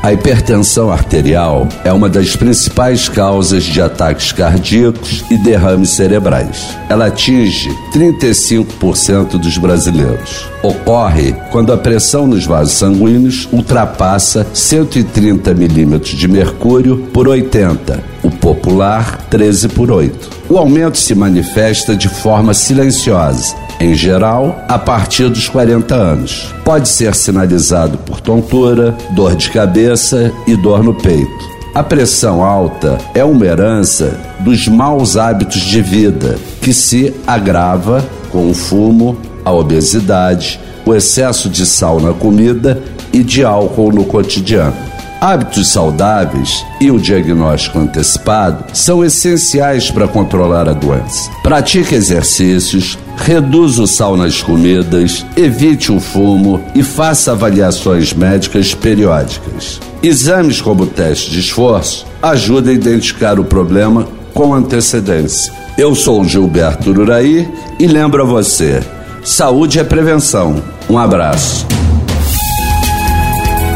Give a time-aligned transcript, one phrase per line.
[0.00, 6.68] A hipertensão arterial é uma das principais causas de ataques cardíacos e derrames cerebrais.
[6.88, 10.48] Ela atinge 35% dos brasileiros.
[10.62, 18.17] Ocorre quando a pressão nos vasos sanguíneos ultrapassa 130 milímetros de mercúrio por 80, o
[18.40, 20.30] popular 13 por 8.
[20.48, 26.54] O aumento se manifesta de forma silenciosa em geral, a partir dos 40 anos.
[26.64, 31.58] Pode ser sinalizado por tontura, dor de cabeça e dor no peito.
[31.74, 38.50] A pressão alta é uma herança dos maus hábitos de vida que se agrava com
[38.50, 44.87] o fumo, a obesidade, o excesso de sal na comida e de álcool no cotidiano.
[45.20, 51.28] Hábitos saudáveis e o diagnóstico antecipado são essenciais para controlar a doença.
[51.42, 59.80] Pratique exercícios, reduza o sal nas comidas, evite o fumo e faça avaliações médicas periódicas.
[60.02, 65.52] Exames como teste de esforço ajudam a identificar o problema com antecedência.
[65.76, 67.48] Eu sou Gilberto Uraí
[67.80, 68.80] e lembro a você:
[69.24, 70.62] saúde é prevenção.
[70.88, 71.77] Um abraço.